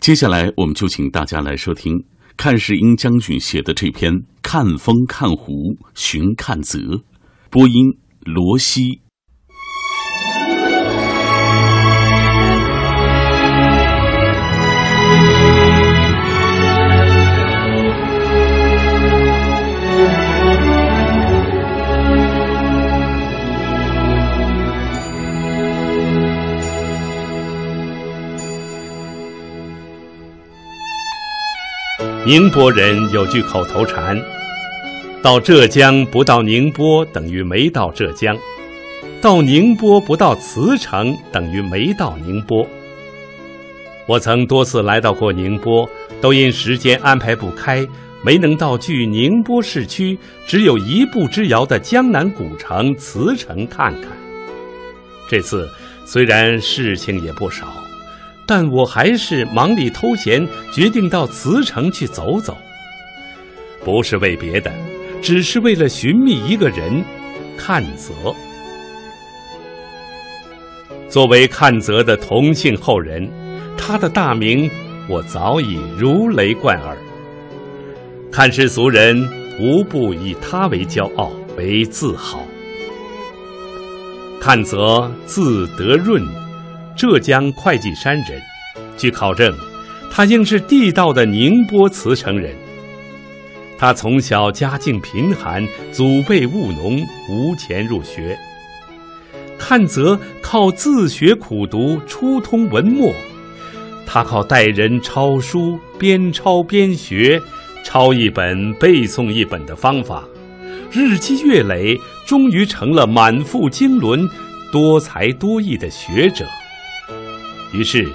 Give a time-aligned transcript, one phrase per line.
[0.00, 2.04] 接下来，我们就请大家来收听
[2.36, 6.78] 看世英将军写的这篇《看风看湖寻看泽》，
[7.50, 9.00] 播音罗西。
[32.28, 34.14] 宁波人有句口头禅
[35.24, 38.36] ：“到浙江不到宁波，等于没到浙江；
[39.18, 42.68] 到宁波不到慈城，等于没到宁波。”
[44.06, 45.88] 我曾多次来到过宁波，
[46.20, 47.88] 都因时间安排不开，
[48.22, 54.10] 没能到距宁波市区只有一步之遥的江南古城慈城看看。
[55.30, 55.66] 这次
[56.04, 57.87] 虽然事情也不少。
[58.48, 62.56] 但我还是忙里偷闲，决定到慈城去走走。
[63.84, 64.72] 不是为别的，
[65.20, 67.04] 只是为了寻觅一个人——
[67.60, 68.14] 阚泽。
[71.10, 73.30] 作为阚泽的同姓后人，
[73.76, 74.70] 他的大名
[75.10, 76.96] 我早已如雷贯耳。
[78.32, 79.28] 看世俗人
[79.60, 82.40] 无不以他为骄傲，为自豪。
[84.40, 86.37] 阚泽字德润。
[86.98, 88.42] 浙江会稽山人，
[88.96, 89.56] 据考证，
[90.10, 92.52] 他应是地道的宁波慈城人。
[93.78, 98.36] 他从小家境贫寒，祖辈务农，无钱入学。
[99.56, 103.14] 看泽靠自学苦读，初通文墨。
[104.04, 107.40] 他靠带人抄书，边抄边学，
[107.84, 110.24] 抄一本背诵一本的方法，
[110.90, 114.28] 日积月累，终于成了满腹经纶、
[114.72, 116.44] 多才多艺的学者。
[117.72, 118.08] 于是，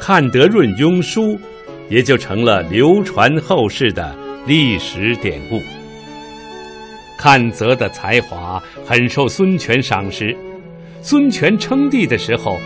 [0.00, 1.38] 看德润庸书
[1.88, 5.60] 也就成了流传后世的历史典故。
[7.18, 10.36] 阚泽的才华很受孙权赏识，
[11.02, 12.56] 孙权称帝的时候，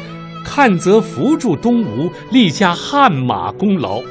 [0.45, 4.03] 阚泽扶助东吴，立下汗马功劳。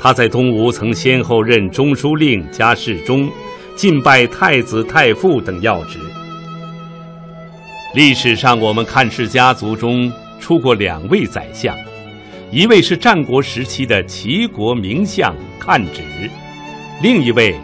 [0.00, 3.28] 他在东吴曾先后任中书令加侍中，
[3.74, 5.98] 进拜太子太傅等要职。
[7.94, 10.12] 历史上，我们看氏家族中。
[10.40, 11.76] 出过两位宰相，
[12.50, 16.02] 一位是战国时期的齐国名相阚止，
[17.02, 17.54] 另一位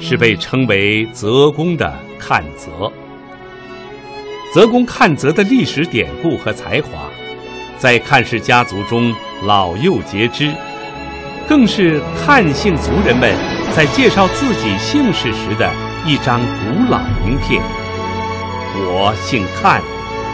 [0.00, 2.90] 是被称为泽公的阚泽。
[4.54, 7.10] 泽公阚泽的历史典故和才华，
[7.78, 10.52] 在阚氏家族中老幼皆知，
[11.48, 13.34] 更是阚姓族人们
[13.74, 15.70] 在介绍自己姓氏时的
[16.06, 17.62] 一张古老名片。
[18.74, 19.80] 我姓阚。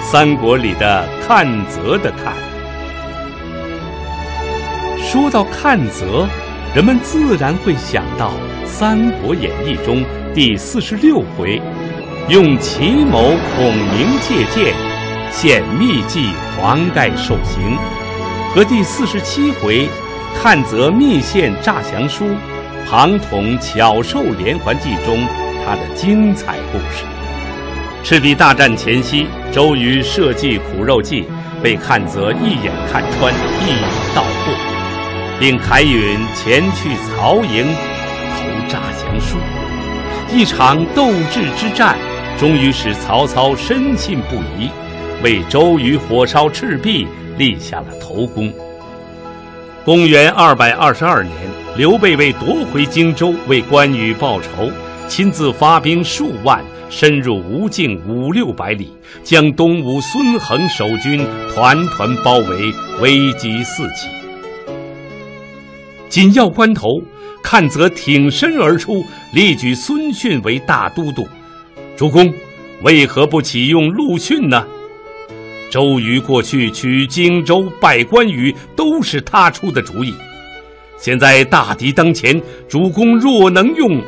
[0.01, 2.33] 三国里的阚泽的阚，
[5.03, 6.27] 说到阚泽，
[6.75, 8.31] 人们自然会想到
[8.67, 10.03] 《三国演义》中
[10.35, 11.61] 第四十六回，
[12.29, 14.75] 用奇谋孔明借箭，
[15.31, 17.77] 献秘计黄盖受刑，
[18.55, 19.87] 和第四十七回，
[20.43, 22.25] 阚泽密献诈降书，
[22.89, 25.27] 庞统巧授连环计中
[25.67, 27.05] 他的精彩故事。
[28.03, 31.27] 赤壁大战前夕，周瑜设计苦肉计，
[31.63, 34.55] 被阚泽一眼看穿，一语道破，
[35.39, 37.67] 并凯允前去曹营
[38.37, 39.37] 投诈降书。
[40.33, 41.99] 一场斗智之战，
[42.39, 44.71] 终于使曹操深信不疑，
[45.23, 47.07] 为周瑜火烧赤壁
[47.37, 48.51] 立下了头功。
[49.85, 51.35] 公元二百二十二年，
[51.77, 54.71] 刘备为夺回荆州，为关羽报仇，
[55.09, 56.65] 亲自发兵数万。
[56.91, 58.89] 深入吴境五六百里，
[59.23, 64.09] 将东吴孙衡守军团团包围，危机四起。
[66.09, 66.89] 紧要关头，
[67.45, 69.05] 阚泽挺身而出，
[69.35, 71.29] 力举孙逊为大都督。
[71.95, 72.33] 主公，
[72.81, 74.67] 为何不启用陆逊呢？
[75.71, 80.15] 周瑜过去取荆州、败关羽，都是他出的主意。
[80.97, 84.01] 现在大敌当前，主公若能用，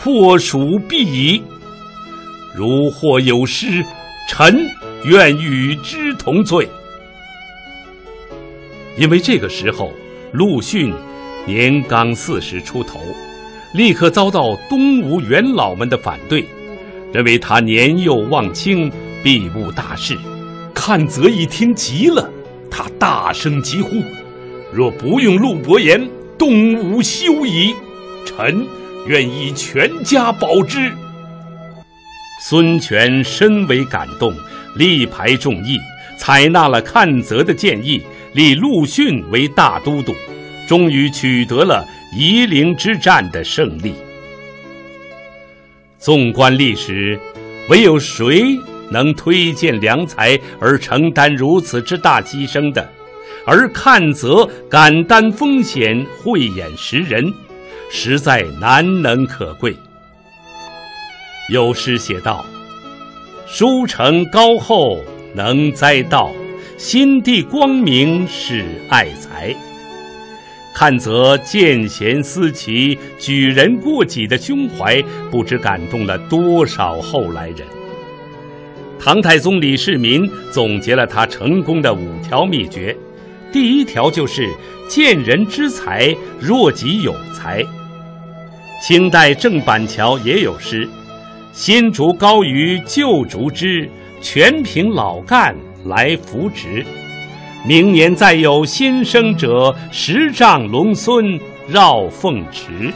[0.00, 1.42] 破蜀必矣。
[2.54, 3.84] 如或有失，
[4.28, 4.64] 臣
[5.04, 6.68] 愿与之同罪。
[8.96, 9.92] 因为这个时候，
[10.32, 10.92] 陆逊
[11.46, 13.00] 年刚四十出头，
[13.74, 16.44] 立刻遭到东吴元老们的反对，
[17.12, 18.90] 认为他年幼望轻，
[19.22, 20.16] 必误大事。
[20.74, 22.30] 阚泽一听急了，
[22.70, 23.96] 他大声疾呼
[24.72, 26.08] ：“若不用陆伯言，
[26.38, 27.74] 东吴休矣！
[28.24, 28.64] 臣
[29.08, 30.92] 愿以全家保之。”
[32.40, 34.32] 孙权深为感动，
[34.76, 35.76] 力排众议，
[36.16, 38.00] 采纳了阚泽的建议，
[38.32, 40.14] 立陆逊为大都督，
[40.68, 41.84] 终于取得了
[42.16, 43.92] 夷陵之战的胜利。
[45.98, 47.18] 纵观历史，
[47.68, 48.56] 唯有谁
[48.88, 52.88] 能推荐良才而承担如此之大牺牲的？
[53.44, 57.32] 而阚泽敢担风险，慧眼识人，
[57.90, 59.76] 实在难能可贵。
[61.50, 62.44] 有诗写道
[63.48, 65.02] ：“书成高后
[65.34, 66.30] 能栽道，
[66.76, 69.54] 心地光明是爱才。”
[70.74, 77.66] 看则见贤思齐、举人过己的胸怀，不知感动了多少后来人。
[79.00, 82.96] 唐太宗李世民总结了他成功的五条秘诀，
[83.50, 84.48] 第一条就是
[84.88, 87.64] 见人之才，若己有才。
[88.80, 90.88] 清代郑板桥也有诗
[91.52, 93.90] ：“新竹高于旧竹枝，
[94.20, 95.54] 全凭老干
[95.84, 96.84] 来扶植。”
[97.66, 101.38] 明年再有新生者，十丈龙孙
[101.68, 102.92] 绕凤池。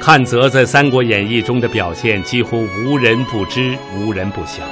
[0.00, 4.62] 阚泽在《三国演义》中的表现几乎无人不知，无人不晓，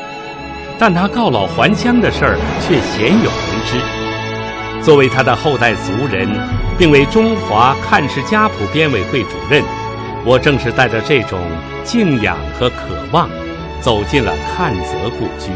[0.79, 4.83] 但他告老还乡的事儿却鲜有人知。
[4.85, 6.29] 作为他的后代族人，
[6.79, 9.63] 并为中华看世家谱编委会主任，
[10.25, 11.39] 我正是带着这种
[11.85, 12.77] 敬仰和渴
[13.13, 13.31] 望，
[13.81, 15.51] 走进了阚泽故居。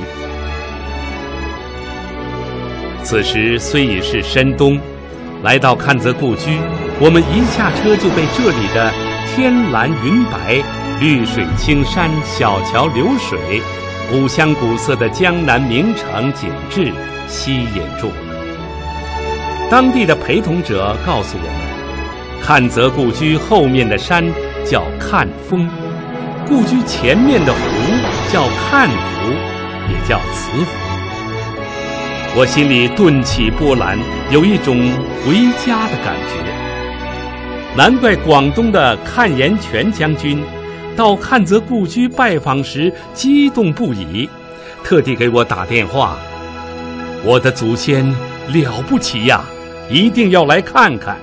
[3.03, 4.81] 此时虽已是深冬，
[5.43, 6.59] 来到阚泽故居，
[7.01, 8.93] 我们一下车就被这里的
[9.27, 10.63] 天蓝云白、
[11.01, 13.61] 绿水青山、小桥流水、
[14.11, 16.93] 古香古色的江南名城景致
[17.27, 18.30] 吸引住了。
[19.71, 24.25] 当地的陪同者告诉我们，阚泽故居后面的山
[24.67, 25.71] 叫阚峰，
[26.49, 27.61] 故居前面的湖
[28.33, 29.31] 叫阚湖，
[29.89, 30.67] 也叫慈湖。
[32.37, 33.97] 我心里顿起波澜，
[34.33, 34.77] 有一种
[35.25, 36.43] 回家的感觉。
[37.77, 40.43] 难怪广东的阚延全将军
[40.97, 44.29] 到阚泽故居拜访时激动不已，
[44.83, 46.19] 特地给我打电话
[47.23, 48.05] ：“我的祖先
[48.49, 49.45] 了不起呀，
[49.91, 51.19] 一定要来看看。”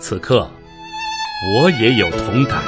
[0.00, 0.50] 此刻，
[1.56, 2.62] 我也有同感。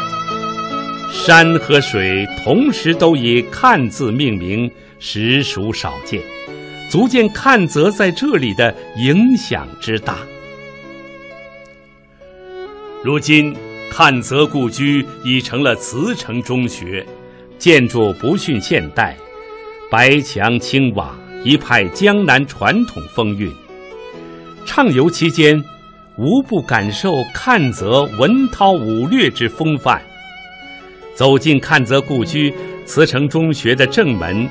[1.13, 6.21] 山和水同时都以“看”字命名，实属少见。
[6.89, 10.19] 足见看泽在这里的影响之大。
[13.03, 13.55] 如今，
[13.91, 17.05] 阚泽故居已成了慈城中学，
[17.59, 19.17] 建筑不逊现代，
[19.91, 23.53] 白墙青瓦，一派江南传统风韵。
[24.67, 25.65] 畅游期间，
[26.17, 30.03] 无不感受阚泽文韬武略之风范。
[31.15, 32.53] 走进阚泽故居
[32.85, 34.47] 慈城中学的正门。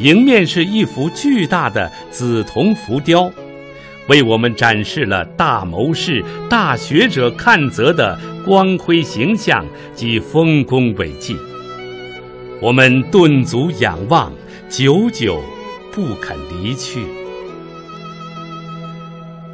[0.00, 3.28] 迎面是一幅巨大的紫铜浮雕，
[4.08, 9.66] 为我们展示了大谋士、大学者阚泽的光辉形象
[9.96, 11.36] 及丰功伟绩。
[12.60, 14.32] 我们顿足仰望，
[14.68, 15.42] 久久
[15.90, 17.00] 不肯离去。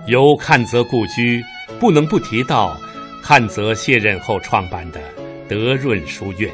[0.06, 1.42] 由阚泽故居，
[1.78, 2.76] 不能不提到
[3.22, 5.00] 阚泽卸任后创办的
[5.48, 6.50] 德润书院。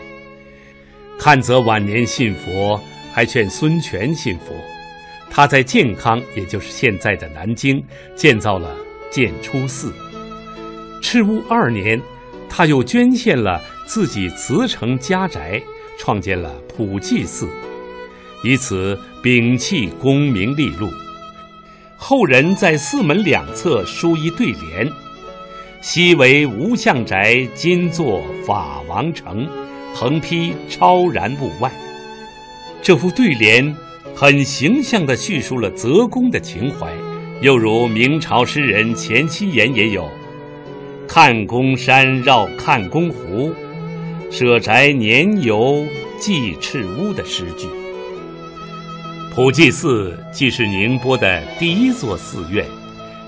[1.18, 2.80] 阚泽晚年信佛。
[3.12, 4.54] 还劝孙权信佛，
[5.28, 8.72] 他在建康，也就是现在的南京，建造了
[9.10, 9.92] 建初寺。
[11.02, 12.00] 赤乌二年，
[12.48, 15.60] 他又捐献了自己慈城家宅，
[15.98, 17.48] 创建了普济寺，
[18.44, 20.88] 以此摒弃功名利禄。
[22.02, 24.90] 后人在寺门两侧书一对联
[25.82, 29.46] ：“昔为无相宅，今作法王城。”
[29.92, 31.70] 横批超然物外。
[32.80, 33.76] 这副对联
[34.14, 36.90] 很形象地叙述了泽公的情怀，
[37.42, 40.08] 又如明朝诗人钱七言也有
[41.06, 43.52] “看公山绕看公湖，
[44.30, 45.84] 舍宅年游
[46.18, 47.66] 寄赤乌”的诗句。
[49.32, 52.66] 普济寺既是宁波的第一座寺院，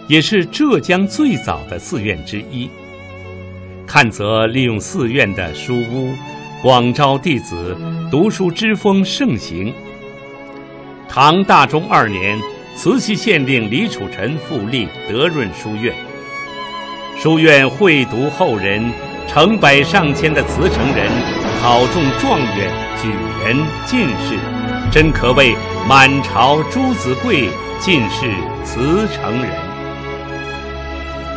[0.09, 2.68] 也是浙江最早的寺院之一。
[3.87, 6.12] 看则利用寺院的书屋。
[6.61, 7.76] 广招弟子，
[8.11, 9.73] 读书之风盛行。
[11.09, 12.38] 唐大中二年，
[12.76, 15.92] 慈禧县令李楚臣复立德润书院。
[17.16, 18.92] 书院会读后人，
[19.28, 21.11] 成百上千的慈诚人，
[21.61, 23.09] 考中状元、举
[23.44, 24.37] 人、进士，
[24.92, 25.56] 真可谓
[25.88, 27.48] 满朝朱子贵，
[27.80, 28.30] 尽是
[28.64, 29.50] 慈城人。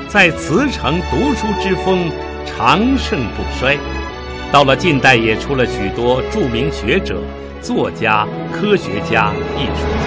[0.08, 2.12] 在慈城读书之风
[2.46, 3.76] 长盛不衰。
[4.52, 7.20] 到了近代，也出了许多著名学者、
[7.60, 10.06] 作家、科学家、艺术家。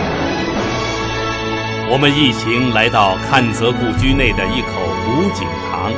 [1.91, 4.69] 我们一行来到阚泽故居内的一口
[5.05, 5.93] 古井旁，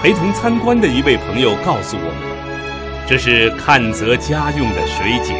[0.00, 5.36] 陪同参观的一位朋友告诉我们，这是阚泽家用的水井，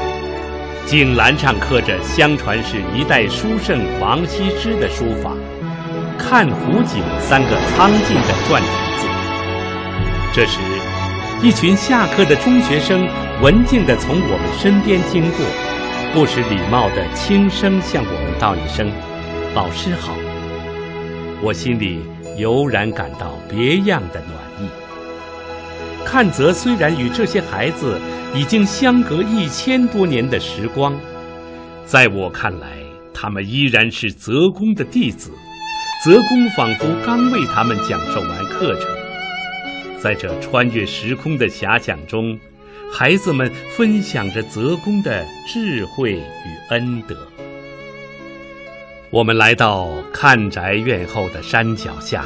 [0.87, 5.33] 井栏上刻着相传是一代书圣王羲之的书法
[6.19, 8.67] “看湖景”三个苍劲的篆体
[8.99, 9.07] 字。
[10.35, 10.59] 这时，
[11.43, 13.09] 一群下课的中学生
[13.41, 15.47] 文静地从我们身边经过，
[16.13, 18.87] 不失礼貌地轻声向我们道一声。
[19.55, 20.13] 老师好，
[21.43, 22.03] 我心里
[22.37, 24.69] 油然感到别样的暖意。
[26.07, 27.99] 阚泽虽然与这些孩子
[28.35, 30.95] 已经相隔一千多年的时光，
[31.85, 32.79] 在我看来，
[33.13, 35.33] 他们依然是泽公的弟子。
[36.05, 38.89] 泽公仿佛刚为他们讲授完课程，
[39.99, 42.39] 在这穿越时空的遐想中，
[42.93, 47.17] 孩子们分享着泽公的智慧与恩德。
[49.11, 52.25] 我们来到看宅院后的山脚下，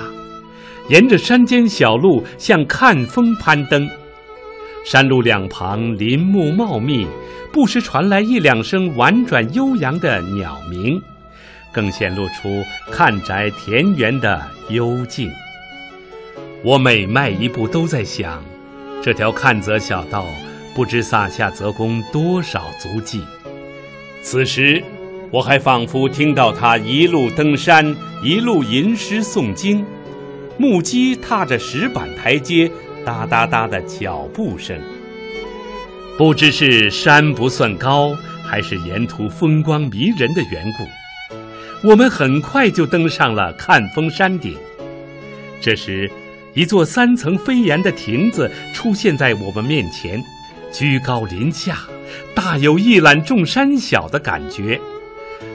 [0.88, 3.88] 沿着山间小路向看峰攀登。
[4.85, 7.07] 山路两旁林木茂密，
[7.52, 11.00] 不时传来一两声婉转悠扬的鸟鸣，
[11.73, 15.30] 更显露出看宅田园的幽静。
[16.64, 18.42] 我每迈一步都在想，
[19.02, 20.25] 这条看泽小道
[20.75, 23.23] 不知撒下泽公多少足迹。
[24.23, 24.83] 此时。
[25.30, 29.85] 我还仿佛听到他一路登山，一路吟诗诵经，
[30.59, 32.71] 木屐踏着石板台阶，
[33.05, 34.77] 哒哒哒的脚步声。
[36.17, 38.12] 不知是山不算高，
[38.45, 44.57] 还是沿途风光迷人的缘故，我们很快就登上了看峰山顶。
[45.61, 46.11] 这时，
[46.55, 50.21] 一座三层飞檐的亭子出现在我们面前，
[50.73, 51.79] 居高临下，
[52.35, 54.81] 大有一览众山小的感觉。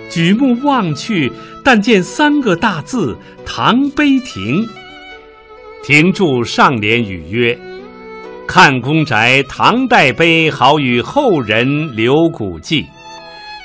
[0.10, 1.30] 举目望去，
[1.62, 4.66] 但见三个大字“唐碑亭”。
[5.84, 7.60] 亭柱上联语曰
[8.48, 12.86] ：“看公宅唐代碑，好与后人留古迹。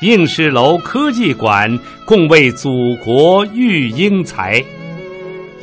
[0.02, 2.70] 应试楼科技馆，共为祖
[3.04, 4.60] 国育英才。”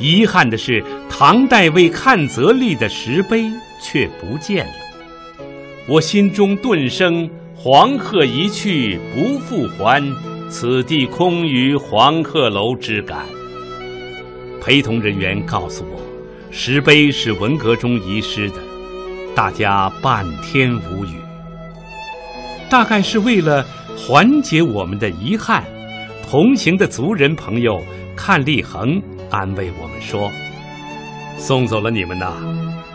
[0.00, 3.44] 遗憾的是，唐代为看则立的石碑
[3.82, 4.72] 却不见了。
[5.86, 10.02] 我心中顿生“黄鹤一去不复还”。
[10.48, 13.26] 此地空余黄鹤楼之感。
[14.62, 16.00] 陪同人员告诉我，
[16.50, 18.56] 石碑是文革中遗失的，
[19.34, 21.16] 大家半天无语。
[22.70, 23.64] 大概是为了
[23.96, 25.64] 缓解我们的遗憾，
[26.28, 27.82] 同行的族人朋友
[28.16, 29.00] 看立恒
[29.30, 30.30] 安慰我们说
[31.36, 32.32] ：“送走了你们呐，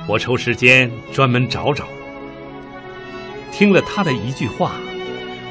[0.07, 1.85] 我抽时间专门找找。”
[3.51, 4.71] 听了他的一句话。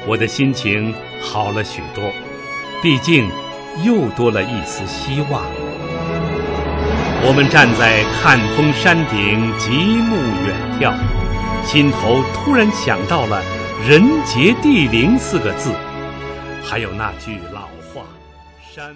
[0.07, 0.91] 我的心情
[1.21, 2.03] 好了许多，
[2.81, 3.29] 毕竟
[3.85, 5.43] 又多了一丝希望。
[7.23, 10.91] 我们站在看峰山顶，极目远眺，
[11.63, 13.43] 心头突然想到了
[13.87, 15.71] “人杰地灵”四个字，
[16.63, 18.01] 还有那句老话
[18.73, 18.95] ：“山。”